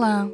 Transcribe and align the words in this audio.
Olá, 0.00 0.26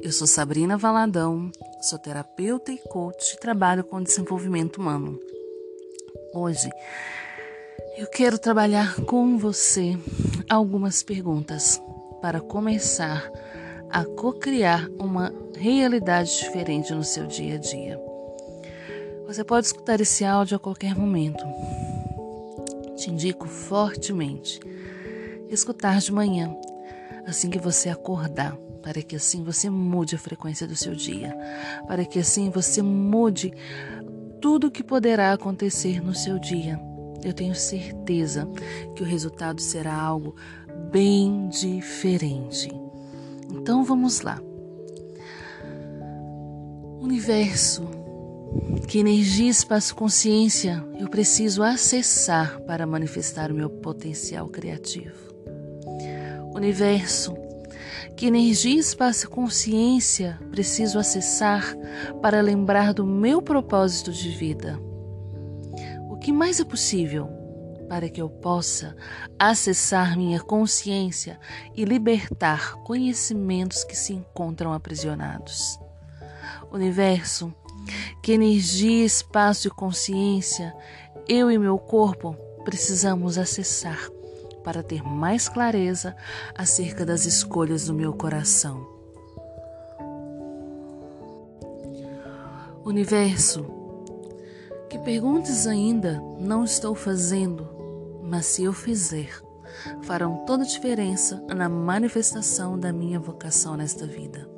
eu 0.00 0.10
sou 0.10 0.26
Sabrina 0.26 0.76
Valadão, 0.76 1.48
sou 1.80 2.00
terapeuta 2.00 2.72
e 2.72 2.78
coach 2.78 3.34
e 3.34 3.38
trabalho 3.38 3.84
com 3.84 4.02
desenvolvimento 4.02 4.78
humano. 4.78 5.20
Hoje 6.34 6.68
eu 7.96 8.08
quero 8.08 8.40
trabalhar 8.40 8.96
com 9.02 9.38
você 9.38 9.96
algumas 10.50 11.04
perguntas 11.04 11.80
para 12.20 12.40
começar 12.40 13.30
a 13.88 14.04
co-criar 14.04 14.90
uma 14.98 15.32
realidade 15.56 16.36
diferente 16.36 16.92
no 16.92 17.04
seu 17.04 17.24
dia 17.24 17.54
a 17.54 17.58
dia. 17.58 18.00
Você 19.28 19.44
pode 19.44 19.66
escutar 19.66 20.00
esse 20.00 20.24
áudio 20.24 20.56
a 20.56 20.60
qualquer 20.60 20.96
momento. 20.96 21.44
Te 22.96 23.12
indico 23.12 23.46
fortemente 23.46 24.58
escutar 25.48 26.00
de 26.00 26.12
manhã, 26.12 26.52
assim 27.28 27.48
que 27.48 27.60
você 27.60 27.88
acordar, 27.88 28.58
para 28.84 29.02
que 29.02 29.16
assim 29.16 29.42
você 29.42 29.70
mude 29.70 30.14
a 30.14 30.18
frequência 30.18 30.68
do 30.68 30.76
seu 30.76 30.94
dia, 30.94 31.34
para 31.88 32.04
que 32.04 32.18
assim 32.18 32.50
você 32.50 32.82
mude 32.82 33.50
tudo 34.42 34.66
o 34.66 34.70
que 34.70 34.84
poderá 34.84 35.32
acontecer 35.32 36.04
no 36.04 36.14
seu 36.14 36.38
dia. 36.38 36.78
Eu 37.24 37.32
tenho 37.32 37.54
certeza 37.54 38.46
que 38.94 39.02
o 39.02 39.06
resultado 39.06 39.62
será 39.62 39.94
algo 39.94 40.36
bem 40.92 41.48
diferente. 41.48 42.68
Então 43.50 43.82
vamos 43.82 44.20
lá. 44.20 44.38
Universo, 47.00 47.88
que 48.86 48.98
energia, 48.98 49.48
espaço, 49.48 49.94
consciência 49.94 50.86
eu 51.00 51.08
preciso 51.08 51.62
acessar 51.62 52.60
para 52.60 52.86
manifestar 52.86 53.50
o 53.50 53.54
meu 53.54 53.70
potencial 53.70 54.46
criativo? 54.48 55.32
Universo, 56.54 57.34
que 58.16 58.26
energia, 58.26 58.78
espaço 58.78 59.26
e 59.26 59.28
consciência 59.28 60.38
preciso 60.50 60.98
acessar 60.98 61.76
para 62.22 62.40
lembrar 62.40 62.94
do 62.94 63.04
meu 63.04 63.42
propósito 63.42 64.12
de 64.12 64.30
vida? 64.30 64.78
O 66.08 66.16
que 66.16 66.32
mais 66.32 66.60
é 66.60 66.64
possível 66.64 67.28
para 67.88 68.08
que 68.08 68.22
eu 68.22 68.30
possa 68.30 68.96
acessar 69.38 70.16
minha 70.16 70.40
consciência 70.40 71.38
e 71.74 71.84
libertar 71.84 72.74
conhecimentos 72.84 73.82
que 73.84 73.96
se 73.96 74.12
encontram 74.12 74.72
aprisionados? 74.72 75.78
Universo, 76.72 77.52
que 78.22 78.32
energia, 78.32 79.04
espaço 79.04 79.68
e 79.68 79.70
consciência 79.70 80.74
eu 81.28 81.50
e 81.50 81.58
meu 81.58 81.78
corpo 81.78 82.36
precisamos 82.64 83.38
acessar 83.38 84.08
para 84.64 84.82
ter 84.82 85.02
mais 85.04 85.48
clareza 85.48 86.16
acerca 86.56 87.04
das 87.04 87.26
escolhas 87.26 87.84
do 87.84 87.94
meu 87.94 88.14
coração. 88.14 88.92
Universo, 92.84 93.66
que 94.88 94.98
perguntas 94.98 95.66
ainda 95.66 96.20
não 96.40 96.64
estou 96.64 96.94
fazendo, 96.94 97.68
mas 98.22 98.46
se 98.46 98.64
eu 98.64 98.72
fizer, 98.72 99.30
farão 100.02 100.44
toda 100.46 100.64
a 100.64 100.66
diferença 100.66 101.42
na 101.54 101.68
manifestação 101.68 102.78
da 102.78 102.92
minha 102.92 103.20
vocação 103.20 103.76
nesta 103.76 104.06
vida. 104.06 104.48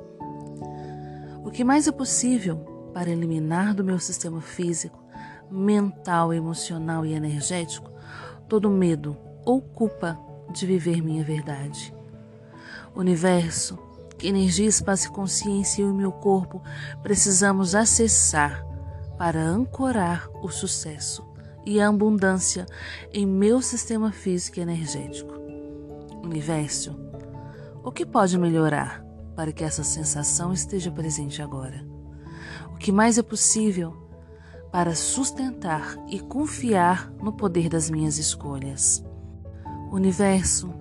O 1.43 1.51
que 1.51 1.63
mais 1.63 1.87
é 1.87 1.91
possível 1.91 2.57
para 2.93 3.09
eliminar 3.09 3.73
do 3.73 3.83
meu 3.83 3.99
sistema 3.99 4.41
físico, 4.41 5.01
mental, 5.49 6.33
emocional 6.33 7.05
e 7.05 7.13
energético 7.13 7.97
todo 8.47 8.69
medo, 8.69 9.17
ou 9.47 9.61
culpa 9.61 10.19
de 10.51 10.65
viver 10.65 11.01
minha 11.01 11.23
verdade. 11.23 11.95
Universo, 12.93 13.79
que 14.17 14.27
energia, 14.27 14.67
espaço 14.67 15.07
e 15.07 15.11
consciência 15.11 15.83
eu 15.83 15.93
meu 15.93 16.11
corpo 16.11 16.61
precisamos 17.01 17.73
acessar 17.73 18.65
para 19.17 19.39
ancorar 19.41 20.29
o 20.43 20.49
sucesso 20.49 21.25
e 21.65 21.79
a 21.79 21.87
abundância 21.87 22.65
em 23.13 23.25
meu 23.25 23.61
sistema 23.61 24.11
físico 24.11 24.59
e 24.59 24.61
energético. 24.61 25.33
Universo, 26.21 26.99
o 27.81 27.89
que 27.89 28.05
pode 28.05 28.37
melhorar 28.37 29.01
para 29.33 29.53
que 29.53 29.63
essa 29.63 29.83
sensação 29.83 30.51
esteja 30.51 30.91
presente 30.91 31.41
agora? 31.41 31.87
O 32.73 32.77
que 32.77 32.91
mais 32.91 33.17
é 33.17 33.23
possível 33.23 33.95
para 34.73 34.93
sustentar 34.93 35.95
e 36.09 36.19
confiar 36.19 37.09
no 37.13 37.31
poder 37.31 37.69
das 37.69 37.89
minhas 37.89 38.17
escolhas? 38.17 39.06
Universo, 39.91 40.73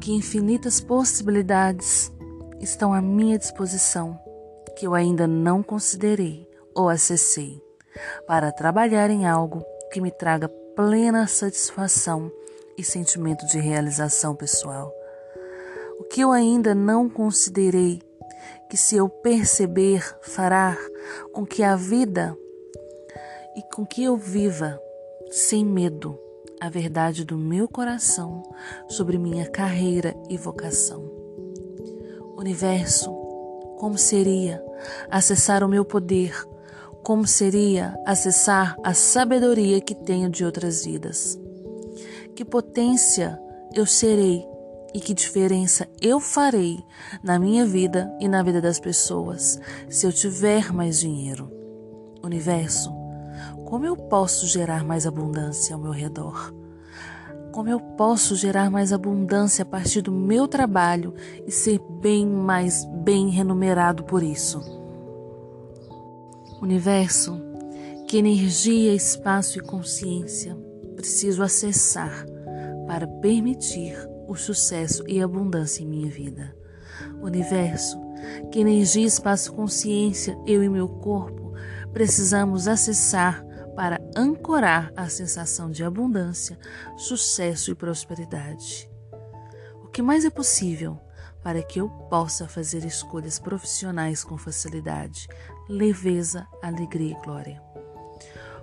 que 0.00 0.12
infinitas 0.12 0.80
possibilidades 0.80 2.12
estão 2.60 2.92
à 2.92 3.00
minha 3.00 3.38
disposição 3.38 4.18
que 4.76 4.86
eu 4.86 4.94
ainda 4.94 5.26
não 5.26 5.62
considerei 5.62 6.48
ou 6.74 6.88
acessei 6.88 7.62
para 8.26 8.50
trabalhar 8.50 9.10
em 9.10 9.26
algo 9.26 9.62
que 9.92 10.00
me 10.00 10.10
traga 10.10 10.48
plena 10.74 11.26
satisfação 11.26 12.32
e 12.78 12.82
sentimento 12.82 13.46
de 13.46 13.58
realização 13.58 14.34
pessoal. 14.34 14.90
O 15.98 16.04
que 16.04 16.22
eu 16.22 16.32
ainda 16.32 16.74
não 16.74 17.10
considerei 17.10 18.00
que, 18.70 18.76
se 18.76 18.96
eu 18.96 19.06
perceber, 19.06 20.02
fará 20.22 20.74
com 21.32 21.44
que 21.44 21.62
a 21.62 21.76
vida 21.76 22.34
e 23.54 23.62
com 23.74 23.84
que 23.84 24.04
eu 24.04 24.16
viva 24.16 24.80
sem 25.30 25.62
medo 25.62 26.18
a 26.60 26.68
verdade 26.68 27.24
do 27.24 27.38
meu 27.38 27.66
coração 27.66 28.42
sobre 28.86 29.18
minha 29.18 29.48
carreira 29.48 30.14
e 30.28 30.36
vocação. 30.36 31.10
Universo, 32.36 33.10
como 33.78 33.96
seria 33.96 34.62
acessar 35.10 35.64
o 35.64 35.68
meu 35.68 35.84
poder? 35.84 36.46
Como 37.02 37.26
seria 37.26 37.98
acessar 38.06 38.76
a 38.84 38.92
sabedoria 38.92 39.80
que 39.80 39.94
tenho 39.94 40.28
de 40.28 40.44
outras 40.44 40.84
vidas? 40.84 41.38
Que 42.36 42.44
potência 42.44 43.40
eu 43.74 43.86
serei 43.86 44.46
e 44.92 45.00
que 45.00 45.14
diferença 45.14 45.88
eu 46.00 46.20
farei 46.20 46.78
na 47.22 47.38
minha 47.38 47.64
vida 47.64 48.12
e 48.20 48.28
na 48.28 48.42
vida 48.42 48.60
das 48.60 48.78
pessoas 48.78 49.58
se 49.88 50.06
eu 50.06 50.12
tiver 50.12 50.72
mais 50.72 51.00
dinheiro? 51.00 51.50
Universo, 52.22 52.99
como 53.64 53.86
eu 53.86 53.96
posso 53.96 54.46
gerar 54.46 54.84
mais 54.84 55.06
abundância 55.06 55.74
ao 55.74 55.80
meu 55.80 55.92
redor? 55.92 56.52
Como 57.52 57.68
eu 57.68 57.80
posso 57.80 58.34
gerar 58.36 58.70
mais 58.70 58.92
abundância 58.92 59.62
a 59.62 59.66
partir 59.66 60.02
do 60.02 60.12
meu 60.12 60.46
trabalho 60.48 61.14
e 61.46 61.50
ser 61.50 61.80
bem 62.00 62.26
mais 62.26 62.84
bem 62.84 63.28
remunerado 63.28 64.04
por 64.04 64.22
isso? 64.22 64.60
Universo, 66.60 67.40
que 68.06 68.18
energia, 68.18 68.92
espaço 68.92 69.58
e 69.58 69.62
consciência 69.62 70.56
preciso 70.96 71.42
acessar 71.42 72.26
para 72.86 73.06
permitir 73.06 73.96
o 74.28 74.34
sucesso 74.34 75.02
e 75.08 75.22
abundância 75.22 75.82
em 75.82 75.86
minha 75.86 76.10
vida? 76.10 76.54
Universo, 77.22 77.98
que 78.50 78.60
energia, 78.60 79.06
espaço 79.06 79.50
e 79.50 79.54
consciência 79.54 80.38
eu 80.46 80.62
e 80.62 80.68
meu 80.68 80.88
corpo 80.88 81.39
precisamos 81.92 82.68
acessar 82.68 83.44
para 83.74 84.00
ancorar 84.16 84.92
a 84.96 85.08
sensação 85.08 85.70
de 85.70 85.82
abundância, 85.82 86.58
sucesso 86.96 87.70
e 87.70 87.74
prosperidade. 87.74 88.90
O 89.82 89.88
que 89.88 90.02
mais 90.02 90.24
é 90.24 90.30
possível 90.30 90.98
para 91.42 91.62
que 91.62 91.80
eu 91.80 91.88
possa 91.88 92.46
fazer 92.46 92.84
escolhas 92.84 93.38
profissionais 93.38 94.22
com 94.22 94.36
facilidade, 94.36 95.26
leveza, 95.68 96.46
alegria 96.62 97.16
e 97.16 97.24
glória? 97.24 97.62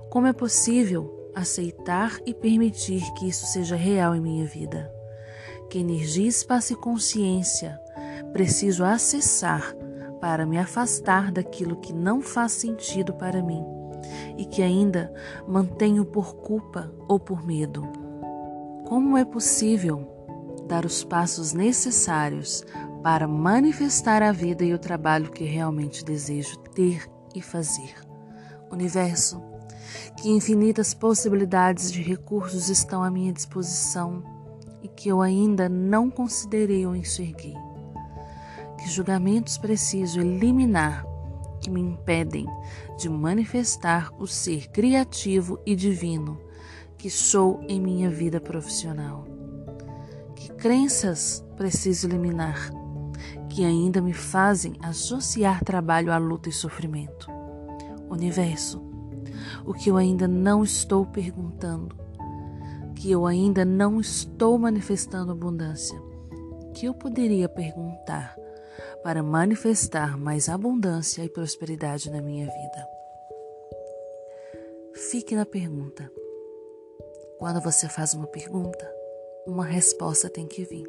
Como 0.09 0.27
é 0.27 0.33
possível 0.33 1.31
aceitar 1.35 2.17
e 2.25 2.33
permitir 2.33 3.03
que 3.13 3.27
isso 3.27 3.45
seja 3.47 3.75
real 3.75 4.15
em 4.15 4.21
minha 4.21 4.45
vida? 4.45 4.91
Que 5.69 5.79
energia, 5.79 6.27
espaço 6.27 6.73
e 6.73 6.75
consciência 6.75 7.79
preciso 8.31 8.83
acessar 8.83 9.75
para 10.19 10.45
me 10.45 10.57
afastar 10.57 11.31
daquilo 11.31 11.77
que 11.77 11.93
não 11.93 12.21
faz 12.21 12.53
sentido 12.53 13.13
para 13.13 13.41
mim 13.41 13.63
e 14.37 14.45
que 14.45 14.61
ainda 14.61 15.13
mantenho 15.47 16.05
por 16.05 16.35
culpa 16.35 16.91
ou 17.07 17.19
por 17.19 17.45
medo. 17.45 17.83
Como 18.85 19.17
é 19.17 19.25
possível 19.25 20.07
dar 20.67 20.85
os 20.85 21.03
passos 21.03 21.53
necessários 21.53 22.63
para 23.03 23.27
manifestar 23.27 24.21
a 24.21 24.31
vida 24.31 24.63
e 24.63 24.73
o 24.73 24.79
trabalho 24.79 25.31
que 25.31 25.43
realmente 25.43 26.03
desejo 26.03 26.57
ter 26.73 27.09
e 27.35 27.41
fazer? 27.41 27.95
Universo, 28.71 29.41
que 30.21 30.29
infinitas 30.29 30.93
possibilidades 30.93 31.91
de 31.91 32.01
recursos 32.01 32.69
estão 32.69 33.03
à 33.03 33.09
minha 33.09 33.33
disposição 33.33 34.23
e 34.81 34.87
que 34.87 35.09
eu 35.09 35.21
ainda 35.21 35.67
não 35.69 36.09
considerei 36.09 36.85
ou 36.85 36.95
enxerguei. 36.95 37.66
Que 38.87 38.93
julgamentos 38.93 39.57
preciso 39.57 40.21
eliminar 40.21 41.05
que 41.59 41.69
me 41.69 41.81
impedem 41.81 42.45
de 42.97 43.09
manifestar 43.09 44.13
o 44.17 44.25
ser 44.25 44.69
criativo 44.69 45.59
e 45.65 45.75
divino 45.75 46.39
que 46.97 47.09
sou 47.09 47.59
em 47.67 47.81
minha 47.81 48.09
vida 48.09 48.39
profissional. 48.39 49.25
Que 50.37 50.53
crenças 50.53 51.45
preciso 51.57 52.07
eliminar 52.07 52.71
que 53.49 53.65
ainda 53.65 54.01
me 54.01 54.13
fazem 54.13 54.77
associar 54.81 55.61
trabalho 55.65 56.09
à 56.09 56.17
luta 56.17 56.47
e 56.47 56.53
sofrimento. 56.53 57.29
Universo, 58.09 58.81
o 59.65 59.73
que 59.73 59.89
eu 59.89 59.97
ainda 59.97 60.29
não 60.29 60.63
estou 60.63 61.05
perguntando, 61.05 61.93
que 62.95 63.11
eu 63.11 63.25
ainda 63.25 63.65
não 63.65 63.99
estou 63.99 64.57
manifestando 64.57 65.33
abundância, 65.33 66.01
que 66.73 66.85
eu 66.85 66.93
poderia 66.93 67.49
perguntar 67.49 68.46
para 69.03 69.23
manifestar 69.23 70.17
mais 70.17 70.49
abundância 70.49 71.23
e 71.23 71.29
prosperidade 71.29 72.09
na 72.09 72.21
minha 72.21 72.45
vida. 72.45 72.87
Fique 74.93 75.35
na 75.35 75.45
pergunta. 75.45 76.11
Quando 77.37 77.61
você 77.61 77.87
faz 77.87 78.13
uma 78.13 78.27
pergunta, 78.27 78.91
uma 79.45 79.63
resposta 79.63 80.29
tem 80.29 80.47
que 80.47 80.63
vir. 80.65 80.85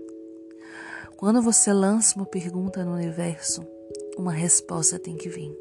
Quando 1.17 1.43
você 1.43 1.73
lança 1.73 2.17
uma 2.17 2.26
pergunta 2.26 2.85
no 2.85 2.94
universo, 2.94 3.62
uma 4.17 4.32
resposta 4.32 4.99
tem 4.99 5.17
que 5.17 5.29
vir. 5.29 5.55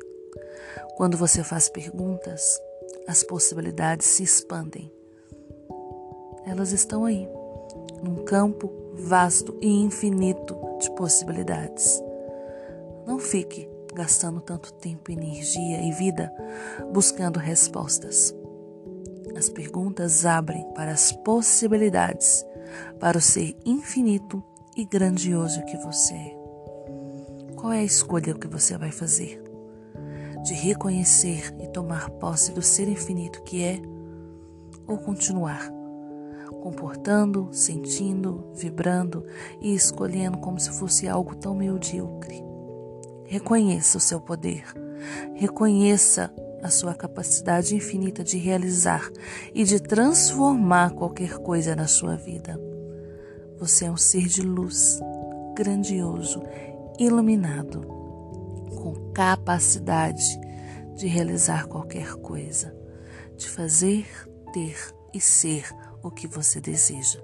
Quando 0.95 1.17
você 1.17 1.43
faz 1.43 1.67
perguntas, 1.67 2.59
as 3.07 3.23
possibilidades 3.23 4.07
se 4.07 4.23
expandem. 4.23 4.91
Elas 6.45 6.71
estão 6.71 7.05
aí, 7.05 7.27
num 8.01 8.23
campo 8.23 8.71
vasto 8.93 9.57
e 9.61 9.67
infinito 9.67 10.55
de 10.79 10.89
possibilidades. 10.91 12.01
Não 13.07 13.19
fique 13.19 13.69
gastando 13.95 14.41
tanto 14.41 14.73
tempo, 14.73 15.11
energia 15.11 15.81
e 15.81 15.91
vida 15.93 16.29
buscando 16.91 17.39
respostas. 17.39 18.35
As 19.35 19.47
perguntas 19.47 20.25
abrem 20.25 20.63
para 20.75 20.91
as 20.91 21.13
possibilidades, 21.13 22.45
para 22.99 23.17
o 23.17 23.21
ser 23.21 23.55
infinito 23.65 24.43
e 24.75 24.83
grandioso 24.83 25.63
que 25.63 25.77
você 25.77 26.13
é. 26.13 26.37
Qual 27.55 27.71
é 27.71 27.79
a 27.79 27.83
escolha 27.83 28.33
que 28.33 28.47
você 28.47 28.77
vai 28.77 28.91
fazer? 28.91 29.41
De 30.43 30.53
reconhecer 30.53 31.55
e 31.59 31.67
tomar 31.69 32.09
posse 32.09 32.51
do 32.51 32.61
ser 32.61 32.89
infinito 32.89 33.41
que 33.43 33.63
é, 33.63 33.81
ou 34.85 34.97
continuar 34.97 35.71
comportando, 36.61 37.47
sentindo, 37.53 38.51
vibrando 38.53 39.23
e 39.61 39.73
escolhendo 39.73 40.37
como 40.39 40.59
se 40.59 40.69
fosse 40.71 41.07
algo 41.07 41.33
tão 41.35 41.55
medíocre? 41.55 42.46
Reconheça 43.27 43.97
o 43.97 44.01
seu 44.01 44.21
poder, 44.21 44.63
reconheça 45.35 46.33
a 46.63 46.69
sua 46.69 46.95
capacidade 46.95 47.75
infinita 47.75 48.23
de 48.23 48.37
realizar 48.37 49.11
e 49.53 49.65
de 49.65 49.81
transformar 49.81 50.91
qualquer 50.91 51.37
coisa 51.37 51.75
na 51.75 51.87
sua 51.87 52.15
vida. 52.15 52.59
Você 53.59 53.85
é 53.85 53.91
um 53.91 53.97
ser 53.97 54.27
de 54.27 54.41
luz, 54.41 54.99
grandioso, 55.55 56.41
iluminado, 56.97 57.81
com 58.75 59.11
capacidade 59.13 60.39
de 60.95 61.07
realizar 61.07 61.67
qualquer 61.67 62.13
coisa, 62.15 62.73
de 63.35 63.49
fazer, 63.49 64.07
ter 64.53 64.77
e 65.13 65.19
ser 65.19 65.69
o 66.01 66.09
que 66.09 66.27
você 66.27 66.61
deseja. 66.61 67.19